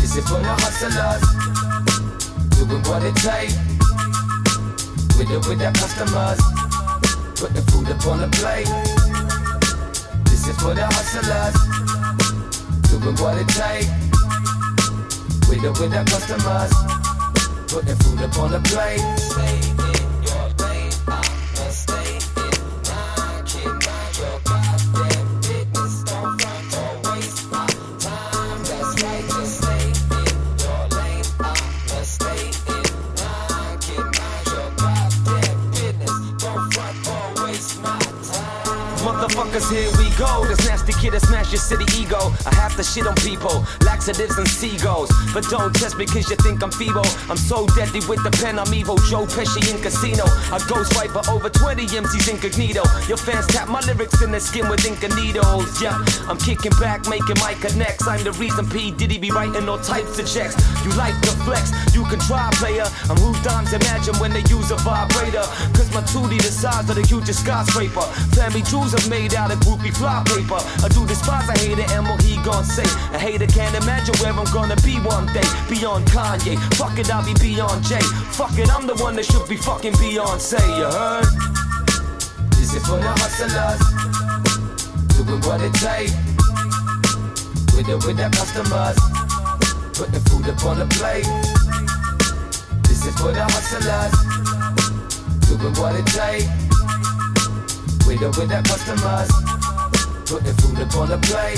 This 0.00 0.16
is 0.16 0.24
for 0.28 0.38
the 0.38 0.54
hustlers, 0.64 1.22
doing 2.56 2.82
what 2.88 3.02
it 3.02 3.16
takes. 3.16 3.56
With 5.18 5.28
the 5.28 5.38
with 5.48 5.58
the 5.58 5.70
customers, 5.74 6.40
put 7.40 7.54
the 7.54 7.62
food 7.70 7.88
up 7.90 8.06
on 8.06 8.20
the 8.20 8.28
plate. 8.38 8.68
This 10.24 10.48
is 10.48 10.56
for 10.60 10.74
the 10.74 10.86
hustlers, 10.86 11.54
doing 12.90 13.16
what 13.16 13.38
it 13.38 13.48
takes. 13.48 13.90
With 15.48 15.62
the 15.62 15.70
with 15.78 15.92
the 15.92 16.02
customers, 16.10 16.93
put 17.74 17.86
food 18.04 18.22
up 18.22 18.38
on 18.38 18.52
the 18.52 18.60
plate. 18.60 19.73
Motherfuckers, 39.54 39.70
here 39.70 39.90
we 39.98 40.10
go. 40.16 40.44
This 40.46 40.66
nasty 40.66 40.92
kid 40.94 41.12
that 41.12 41.20
smash 41.20 41.52
your 41.52 41.60
city 41.60 41.84
ego. 41.96 42.18
I 42.46 42.54
have 42.56 42.74
to 42.76 42.82
shit 42.82 43.06
on 43.06 43.14
people, 43.16 43.64
laxatives 43.84 44.36
and 44.36 44.48
seagulls. 44.48 45.10
But 45.32 45.44
don't 45.48 45.72
test 45.74 45.96
me 45.96 46.06
cause 46.06 46.28
you 46.28 46.36
think 46.36 46.62
I'm 46.62 46.72
feeble. 46.72 47.06
I'm 47.30 47.36
so 47.36 47.66
deadly 47.78 48.00
with 48.08 48.22
the 48.24 48.30
pen, 48.42 48.58
I'm 48.58 48.72
evil. 48.74 48.96
Joe 49.10 49.26
Pesci 49.26 49.62
in 49.70 49.80
casino. 49.80 50.24
I 50.50 50.58
ghost 50.68 50.94
for 50.94 51.22
over 51.30 51.48
20 51.48 51.86
MCs 51.86 52.28
incognito. 52.28 52.82
Your 53.06 53.16
fans 53.16 53.46
tap 53.46 53.68
my 53.68 53.80
lyrics 53.80 54.22
in 54.22 54.30
their 54.30 54.40
skin 54.40 54.68
with 54.68 54.84
ink 54.86 55.04
and 55.04 55.14
needles. 55.14 55.80
Yeah, 55.80 56.02
I'm 56.26 56.38
kicking 56.38 56.74
back, 56.80 57.06
making 57.08 57.38
my 57.38 57.54
connects. 57.54 58.06
I'm 58.06 58.24
the 58.24 58.32
reason 58.32 58.68
P. 58.68 58.90
Diddy 58.90 59.18
be 59.18 59.30
writing 59.30 59.68
all 59.68 59.78
types 59.78 60.18
of 60.18 60.26
checks. 60.26 60.58
You 60.84 60.90
like 60.98 61.14
the 61.22 61.34
flex, 61.46 61.70
you 61.94 62.04
can 62.06 62.18
try, 62.18 62.50
player. 62.54 62.86
I'm 63.08 63.18
who 63.22 63.30
dimes 63.42 63.72
imagine 63.72 64.18
when 64.18 64.32
they 64.32 64.42
use 64.50 64.70
a 64.72 64.76
vibrator. 64.82 65.46
Cause 65.78 65.90
my 65.94 66.02
2D 66.02 66.42
the 66.42 66.50
size 66.50 66.88
of 66.90 66.96
the 66.96 67.06
hugest 67.06 67.40
skyscraper. 67.40 68.06
Family 68.34 68.62
jewels 68.62 68.94
are 68.94 69.08
made 69.08 69.34
out 69.34 69.43
of 69.50 69.58
groupie 69.60 69.92
fly 69.94 70.22
paper. 70.26 70.60
I 70.84 70.88
do 70.88 71.06
despise 71.06 71.48
a 71.48 71.58
hater 71.58 71.84
and 71.92 72.06
what 72.06 72.22
he 72.22 72.36
gon' 72.42 72.64
say. 72.64 72.86
A 73.14 73.18
hater 73.18 73.46
can't 73.46 73.74
imagine 73.82 74.14
where 74.20 74.32
I'm 74.32 74.44
gonna 74.52 74.76
be 74.82 74.96
one 75.00 75.26
day. 75.32 75.46
Beyond 75.68 76.06
Kanye, 76.06 76.56
fuck 76.74 76.98
it, 76.98 77.10
I'll 77.12 77.24
be 77.24 77.34
beyond 77.34 77.84
Jay. 77.84 78.02
Fuck 78.32 78.58
it, 78.58 78.70
I'm 78.70 78.86
the 78.86 78.94
one 78.96 79.16
that 79.16 79.24
should 79.24 79.48
be 79.48 79.56
fucking 79.56 79.94
Beyonce, 79.94 80.60
you 80.78 80.88
heard? 80.88 81.26
This 82.56 82.74
is 82.74 82.86
for 82.86 82.98
the 82.98 83.12
hustlers, 83.20 83.80
doing 85.16 85.40
what 85.42 85.60
it 85.60 85.74
takes. 85.74 86.14
With 87.74 87.86
the 87.86 87.96
with 88.06 88.16
the 88.16 88.30
customers, 88.30 88.96
put 89.98 90.12
the 90.12 90.20
food 90.30 90.48
up 90.48 90.64
on 90.64 90.78
the 90.78 90.86
plate. 90.94 91.26
This 92.88 93.04
is 93.06 93.14
for 93.18 93.32
the 93.32 93.44
hustlers, 93.44 94.14
doing 95.48 95.74
what 95.74 95.94
it 95.96 96.06
takes. 96.06 96.63
With 98.06 98.20
the 98.20 98.28
with 98.36 98.52
the 98.52 98.60
customers, 98.68 99.32
put 100.28 100.44
the 100.44 100.52
food 100.60 100.76
up 100.76 100.94
on 101.00 101.08
the 101.08 101.18
plate. 101.24 101.56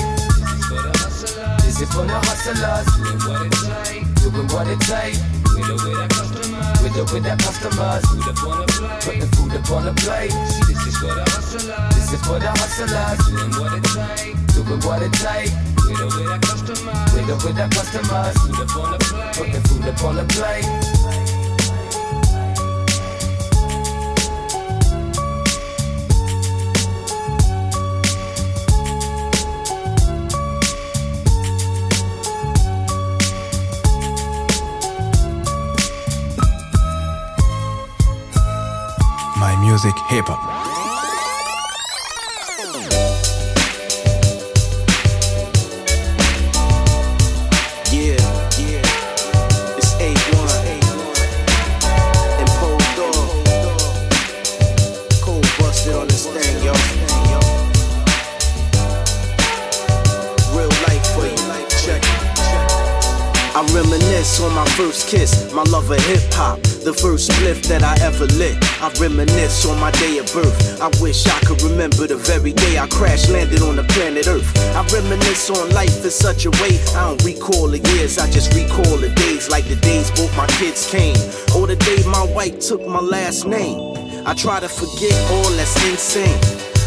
This 1.66 1.80
is 1.82 1.90
for 1.90 2.06
the 2.06 2.14
hustlers. 2.22 2.86
Doing 2.94 3.18
what 3.26 3.42
it 3.42 3.50
take. 3.82 4.06
Doing 4.22 4.46
what 4.54 4.68
it 4.70 4.78
take. 4.86 5.18
With 5.50 5.66
or 5.66 5.82
without 5.82 6.08
customers. 6.14 6.78
With 6.82 6.96
or 6.96 7.06
without 7.10 7.38
customers. 7.42 8.02
Food 8.06 8.30
up 8.30 8.42
on 8.46 8.62
the 8.62 8.66
plate. 8.78 9.02
Put 9.02 9.18
the 9.18 9.28
food 9.34 9.52
up 9.58 9.70
on 9.74 9.82
the 9.90 9.94
plate. 9.98 10.30
This 10.70 10.86
is 10.86 10.96
for 11.02 11.10
the 11.10 11.26
hustlers. 11.34 11.94
This 11.98 12.14
is 12.14 12.22
for 12.22 12.38
the 12.38 12.50
hustlers. 12.54 13.18
Doing 13.26 13.52
what 13.58 13.74
it 13.74 13.84
take. 13.90 14.38
Doing 14.54 14.80
what 14.86 15.02
it 15.02 15.12
take. 15.18 15.50
With 15.82 15.98
or 15.98 16.08
without 16.14 16.40
customers. 16.46 17.10
With 17.10 17.26
or 17.26 17.38
without 17.42 17.70
customers. 17.74 18.34
Food 18.38 18.54
up 18.54 18.76
on 18.78 18.88
the 18.94 18.98
plate. 19.02 19.34
Put 19.34 19.48
the 19.50 19.60
food 19.66 19.84
up 19.90 19.98
on 20.06 20.14
the 20.14 20.24
plate. 20.30 20.95
Music 39.76 39.98
hip 39.98 40.28
hop. 40.28 40.65
On 64.42 64.52
my 64.54 64.64
first 64.70 65.08
kiss, 65.08 65.52
my 65.52 65.62
love 65.64 65.88
of 65.90 66.00
hip 66.02 66.20
hop, 66.32 66.60
the 66.82 66.92
first 66.92 67.30
spliff 67.30 67.62
that 67.68 67.82
I 67.82 67.94
ever 68.02 68.26
lit. 68.34 68.56
I 68.82 68.90
reminisce 68.98 69.64
on 69.64 69.78
my 69.78 69.92
day 69.92 70.18
of 70.18 70.26
birth. 70.32 70.82
I 70.82 70.88
wish 71.00 71.26
I 71.26 71.38
could 71.46 71.62
remember 71.62 72.06
the 72.06 72.16
very 72.16 72.52
day 72.52 72.76
I 72.76 72.88
crash 72.88 73.28
landed 73.28 73.62
on 73.62 73.76
the 73.76 73.84
planet 73.84 74.26
Earth. 74.26 74.50
I 74.74 74.82
reminisce 74.92 75.48
on 75.50 75.70
life 75.70 76.04
in 76.04 76.10
such 76.10 76.44
a 76.44 76.50
way 76.62 76.74
I 76.98 77.06
don't 77.06 77.24
recall 77.24 77.68
the 77.68 77.78
years, 77.94 78.18
I 78.18 78.28
just 78.28 78.52
recall 78.54 78.98
the 78.98 79.10
days 79.14 79.48
like 79.48 79.68
the 79.68 79.76
days 79.76 80.10
both 80.10 80.36
my 80.36 80.46
kids 80.58 80.90
came, 80.90 81.16
or 81.54 81.66
the 81.66 81.76
day 81.76 82.02
my 82.10 82.26
wife 82.34 82.58
took 82.58 82.84
my 82.86 83.00
last 83.00 83.46
name. 83.46 83.78
I 84.26 84.34
try 84.34 84.58
to 84.58 84.68
forget 84.68 85.14
all 85.30 85.50
that's 85.54 85.78
insane. 85.86 86.40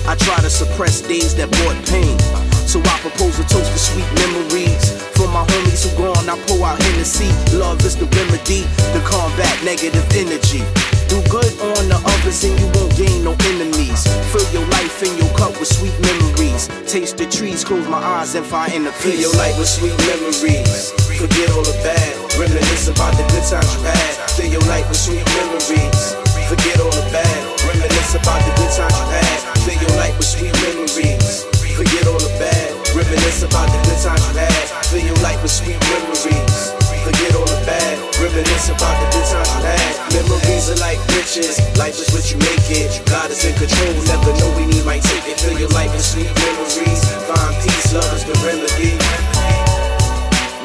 I 0.06 0.16
try 0.16 0.38
to 0.42 0.50
suppress 0.50 1.02
days 1.02 1.36
that 1.36 1.50
brought 1.52 1.80
pain. 1.88 2.49
So 2.70 2.78
I 2.86 3.02
propose 3.02 3.34
a 3.42 3.46
toast 3.50 3.74
to 3.74 3.80
sweet 3.82 4.06
memories. 4.22 4.94
For 5.18 5.26
my 5.34 5.42
homies 5.42 5.90
who 5.90 5.90
gone, 5.98 6.30
I 6.30 6.38
pour 6.46 6.62
out 6.62 6.78
Hennessy. 6.78 7.26
Love 7.58 7.82
is 7.82 7.98
the 7.98 8.06
remedy 8.14 8.62
to 8.94 9.02
combat 9.02 9.58
negative 9.66 10.06
energy. 10.14 10.62
Do 11.10 11.18
good 11.34 11.50
on 11.66 11.90
the 11.90 11.98
others 11.98 12.46
and 12.46 12.54
you 12.62 12.70
won't 12.78 12.94
gain 12.94 13.26
no 13.26 13.34
enemies. 13.50 14.06
Fill 14.30 14.46
your 14.54 14.70
life 14.70 15.02
in 15.02 15.18
your 15.18 15.34
cup 15.34 15.58
with 15.58 15.66
sweet 15.66 15.98
memories. 15.98 16.70
Taste 16.86 17.18
the 17.18 17.26
trees, 17.26 17.66
close 17.66 17.90
my 17.90 17.98
eyes 17.98 18.36
and 18.36 18.46
find 18.46 18.70
in 18.78 18.84
the 18.86 18.94
peace. 19.02 19.18
Fill 19.18 19.34
your 19.34 19.34
life 19.42 19.58
with 19.58 19.66
sweet 19.66 19.98
memories. 20.06 20.94
Forget 21.18 21.50
all 21.50 21.66
the 21.66 21.74
bad. 21.82 22.14
Reminisce 22.38 22.86
about 22.86 23.18
the 23.18 23.26
good 23.34 23.50
times 23.50 23.66
you 23.66 23.82
had. 23.82 24.14
Fill 24.38 24.46
your 24.46 24.66
life 24.70 24.86
with 24.86 25.02
sweet 25.02 25.26
memories. 25.42 26.14
Forget 26.46 26.78
all 26.78 26.94
the 26.94 27.02
bad. 27.10 27.42
Reminisce 27.66 28.14
about 28.14 28.46
the 28.46 28.54
good 28.62 28.72
times 28.78 28.94
you 28.94 29.10
had. 29.10 29.58
Fill 29.66 29.74
your 29.74 29.94
life 29.98 30.14
with 30.22 30.30
sweet 30.30 30.54
memories. 30.62 31.59
Forget 31.80 32.12
all 32.12 32.20
the 32.20 32.36
bad. 32.36 32.76
Reminisce 32.92 33.40
about 33.48 33.72
the 33.72 33.80
good 33.88 34.04
times 34.04 34.20
you 34.28 34.36
had. 34.36 34.68
Fill 34.92 35.00
your 35.00 35.16
life 35.24 35.40
with 35.40 35.56
sweet 35.56 35.80
memories. 35.88 36.76
Forget 37.08 37.32
all 37.40 37.48
the 37.48 37.56
bad. 37.64 37.96
Reminisce 38.20 38.68
about 38.68 39.00
the 39.00 39.08
good 39.16 39.24
times 39.32 39.48
you 39.48 39.64
had. 39.64 39.96
Memories 40.12 40.68
are 40.76 40.80
like 40.84 41.00
riches. 41.16 41.56
Life 41.80 41.96
is 41.96 42.12
what 42.12 42.28
you 42.28 42.36
make 42.44 42.68
it. 42.68 42.92
God 43.08 43.32
is 43.32 43.48
in 43.48 43.56
control. 43.56 43.96
Never 44.12 44.36
know 44.44 44.52
when 44.60 44.68
He 44.68 44.84
might 44.84 45.08
take 45.08 45.24
it. 45.24 45.40
Fill 45.40 45.56
your 45.56 45.72
life 45.72 45.96
with 45.96 46.04
sweet 46.04 46.28
memories. 46.28 47.00
Find 47.32 47.56
peace. 47.64 47.96
Love 47.96 48.12
is 48.12 48.28
the 48.28 48.36
remedy. 48.44 49.00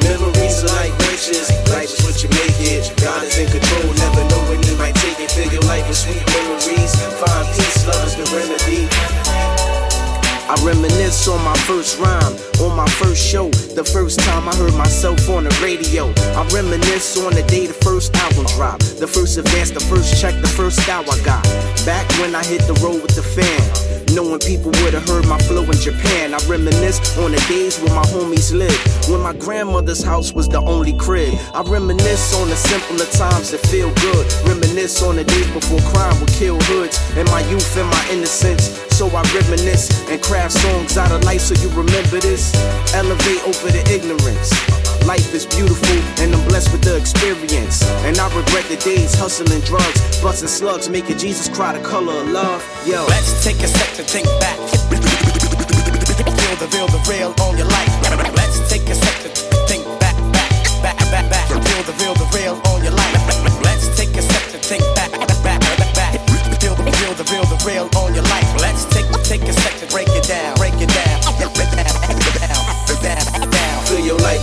Memories 0.03 0.67
are 0.67 0.75
like 0.83 0.91
riches. 1.07 1.47
Life 1.71 1.95
is 1.95 2.03
what 2.03 2.19
you 2.19 2.27
make 2.35 2.59
it. 2.59 2.91
God 2.99 3.23
is 3.23 3.39
in 3.39 3.47
control. 3.47 3.87
Never 4.03 4.27
know 4.35 4.41
when 4.51 4.59
He 4.67 4.75
might 4.75 4.99
take 4.99 5.23
it. 5.23 5.31
Fill 5.31 5.47
your 5.47 5.63
life 5.63 5.87
with 5.87 5.95
sweet 5.95 6.27
memories. 6.27 6.91
Find 7.23 7.47
peace. 7.55 7.87
Love 7.87 8.03
is 8.03 8.19
the 8.19 8.27
remedy. 8.35 9.54
I 10.47 10.53
reminisce 10.63 11.27
on 11.27 11.43
my 11.43 11.57
first 11.65 11.97
rhyme, 11.97 12.37
on 12.61 12.77
my 12.77 12.85
first 12.85 13.25
show, 13.25 13.49
the 13.73 13.83
first 13.83 14.19
time 14.19 14.47
I 14.47 14.55
heard 14.55 14.75
myself 14.75 15.27
on 15.27 15.45
the 15.45 15.59
radio. 15.63 16.13
I 16.37 16.45
reminisce 16.53 17.17
on 17.17 17.33
the 17.33 17.41
day 17.49 17.65
the 17.65 17.73
first 17.73 18.15
album 18.15 18.45
dropped, 18.53 18.99
the 18.99 19.07
first 19.07 19.39
advance, 19.39 19.71
the 19.71 19.79
first 19.79 20.21
check, 20.21 20.39
the 20.41 20.47
first 20.47 20.83
style 20.83 21.03
I 21.09 21.17
got. 21.25 21.43
Back 21.83 22.05
when 22.19 22.35
I 22.35 22.45
hit 22.45 22.61
the 22.67 22.77
road 22.85 23.01
with 23.01 23.15
the 23.17 23.23
fan, 23.25 23.57
knowing 24.13 24.37
people 24.37 24.69
would 24.85 24.93
have 24.93 25.07
heard 25.09 25.25
my 25.25 25.39
flow 25.49 25.63
in 25.63 25.79
Japan. 25.81 26.35
I 26.35 26.37
reminisce 26.45 27.17
on 27.17 27.31
the 27.31 27.41
days 27.49 27.81
when 27.81 27.95
my 27.95 28.05
homies 28.13 28.53
lived, 28.53 29.09
when 29.09 29.21
my 29.21 29.33
grandmother's 29.33 30.03
house 30.03 30.31
was 30.31 30.47
the 30.47 30.61
only 30.61 30.93
crib. 30.93 31.33
I 31.55 31.63
reminisce 31.65 32.37
on 32.37 32.49
the 32.49 32.55
simpler 32.55 33.09
times 33.17 33.49
that 33.49 33.65
feel 33.65 33.89
good. 34.05 34.29
Reminisce 34.45 35.01
on 35.01 35.15
the 35.15 35.23
days 35.23 35.49
before 35.57 35.81
crime 35.89 36.19
would 36.21 36.29
kill 36.37 36.59
hoods, 36.69 37.01
and 37.17 37.27
my 37.33 37.41
youth 37.49 37.75
and 37.77 37.89
my 37.89 38.03
innocence. 38.13 38.85
So 38.95 39.11
I 39.11 39.27
reminisce 39.35 39.91
and 40.07 40.23
craft 40.23 40.53
songs 40.53 40.97
out 40.97 41.11
of 41.11 41.21
life 41.25 41.41
so 41.41 41.53
you 41.59 41.67
remember 41.75 42.15
this. 42.23 42.55
Elevate 42.95 43.43
over 43.43 43.67
the 43.67 43.83
ignorance. 43.91 44.55
Life 45.03 45.35
is 45.35 45.45
beautiful 45.45 45.99
and 46.23 46.33
I'm 46.33 46.47
blessed 46.47 46.71
with 46.71 46.81
the 46.81 46.95
experience. 46.95 47.83
And 48.07 48.17
I 48.17 48.31
regret 48.31 48.63
the 48.71 48.77
days 48.77 49.13
hustling 49.13 49.59
drugs, 49.67 49.99
busting 50.23 50.47
slugs, 50.47 50.87
making 50.87 51.17
Jesus 51.17 51.49
cry 51.49 51.77
the 51.77 51.83
color 51.83 52.23
of 52.23 52.29
love. 52.29 52.63
Yo. 52.87 53.03
Let's 53.11 53.43
take 53.43 53.59
a 53.59 53.67
sec 53.67 53.99
to 53.99 54.03
think 54.07 54.31
back. 54.39 54.55
Feel 56.39 56.55
the 56.55 56.71
real, 56.71 56.87
the 56.87 57.03
real 57.11 57.35
on 57.43 57.59
your 57.59 57.67
life. 57.67 57.91
Let's 58.31 58.63
take 58.71 58.87
a 58.87 58.95
sec 58.95 59.27
to 59.27 59.29
think 59.67 59.83
back, 59.99 60.15
back, 60.31 60.47
back, 60.79 60.97
back, 61.11 61.27
back. 61.27 61.47
Feel 61.51 61.83
the 61.83 61.91
real, 61.99 62.15
the 62.15 62.31
real 62.31 62.55
on 62.71 62.79
your 62.79 62.95
life. 62.95 63.11
Let's 63.59 63.91
take 63.99 64.15
a 64.15 64.21
sec 64.23 64.55
to 64.55 64.57
think 64.63 64.87
back, 64.95 65.11
back, 65.43 65.59
back, 65.59 65.91
back. 65.99 66.15
Feel 66.63 66.79
the 66.79 66.87
real, 67.03 67.13
the 67.19 67.27
real, 67.27 67.43
the 67.43 67.59
real 67.67 67.89
on 67.99 68.15
your 68.15 68.23
life. 68.23 68.44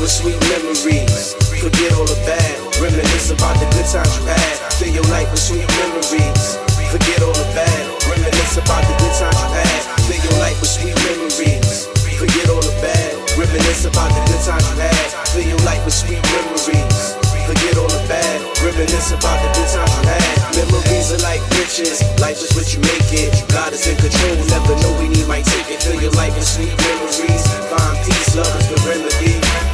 With 0.03 0.11
sweet 0.11 0.41
memories. 0.51 1.38
Forget 1.62 1.95
all 1.95 2.03
the 2.03 2.19
bad. 2.27 2.59
Reminisce 2.83 3.31
about 3.31 3.55
the 3.62 3.71
good 3.71 3.87
times 3.87 4.11
you 4.19 4.27
had. 4.27 4.55
Fill 4.75 4.91
your 4.91 5.07
life 5.15 5.31
with 5.31 5.38
sweet 5.38 5.62
memories. 5.79 6.59
Forget 6.91 7.23
all 7.23 7.31
the 7.31 7.47
bad. 7.55 7.83
Reminisce 8.11 8.59
about 8.59 8.83
the 8.83 8.95
good 8.99 9.15
times 9.15 9.38
you 9.38 9.51
had. 9.55 9.81
Fill 10.03 10.19
your 10.27 10.37
life 10.43 10.59
with 10.59 10.75
sweet 10.75 10.99
memories. 11.07 11.87
Forget 12.19 12.51
all 12.51 12.59
the 12.59 12.75
bad. 12.83 13.15
Reminisce 13.38 13.87
about 13.87 14.11
the 14.11 14.23
good 14.27 14.43
times 14.43 14.67
you 14.75 14.83
had. 14.83 15.07
Fill 15.31 15.47
your 15.47 15.62
life 15.62 15.83
with 15.87 15.95
sweet 15.95 16.23
memories. 16.35 16.99
Forget 17.47 17.79
all 17.79 17.87
the 17.87 18.03
bad. 18.11 18.38
Reminisce 18.59 19.15
about 19.15 19.38
the 19.38 19.49
good 19.55 19.71
times 19.71 19.87
you 19.87 20.03
had. 20.11 20.35
Memories 20.59 21.15
are 21.15 21.23
like 21.23 21.43
riches. 21.55 22.03
Life 22.19 22.43
is 22.43 22.51
what 22.59 22.67
you 22.75 22.83
make 22.83 23.07
it. 23.15 23.31
God 23.55 23.71
is 23.71 23.87
in 23.87 23.95
control. 24.03 24.35
Never 24.51 24.75
know 24.83 24.99
when 24.99 25.15
He 25.15 25.23
might 25.31 25.47
take 25.47 25.71
it. 25.71 25.79
Fill 25.79 26.03
your 26.03 26.15
life 26.19 26.35
with 26.35 26.49
sweet 26.49 26.75
memories. 26.91 27.47
Find 27.71 27.95
peace. 28.03 28.35
Love 28.35 28.51
is 28.59 28.67
the 28.67 28.79
remedy. 28.83 29.71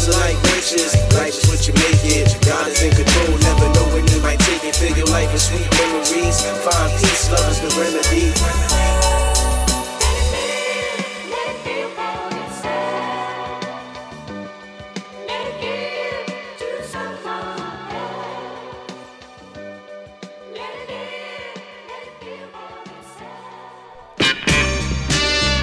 Memories 0.00 0.16
like 0.16 0.42
riches. 0.54 0.94
Life 1.14 1.36
is 1.36 1.48
what 1.48 1.68
you 1.68 1.74
make 1.74 2.04
it. 2.04 2.36
God 2.46 2.68
is 2.68 2.82
in 2.82 2.90
control. 2.90 3.36
Never 3.38 3.68
know 3.74 3.84
when 3.94 4.06
He 4.06 4.20
might 4.20 4.40
take 4.40 4.64
it. 4.64 4.76
Fill 4.76 4.96
your 4.96 5.06
life 5.06 5.30
with 5.32 5.42
sweet 5.42 5.68
memories. 5.72 6.40
Find 6.64 6.92
peace. 6.98 7.30
Love 7.30 7.50
is 7.50 7.60
the 7.60 7.68
remedy. 7.78 8.32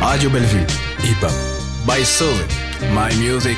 Radio 0.01 0.31
Bellevue, 0.31 0.65
hip 1.05 1.17
hop. 1.21 1.85
By 1.85 2.01
Soul, 2.01 2.33
my 2.91 3.13
music, 3.19 3.57